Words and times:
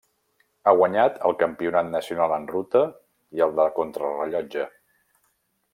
Ha 0.65 0.71
guanyat 0.79 1.19
el 1.29 1.35
Campionat 1.43 1.91
nacional 1.97 2.33
en 2.39 2.49
ruta 2.55 2.83
i 3.41 3.47
el 3.49 3.55
de 3.61 3.69
contrarellotge. 3.81 4.69